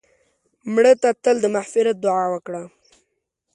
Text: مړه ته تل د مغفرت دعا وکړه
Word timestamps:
مړه 0.73 0.93
ته 1.01 1.09
تل 1.23 1.35
د 1.41 1.45
مغفرت 1.55 1.95
دعا 2.05 2.25
وکړه 2.33 2.61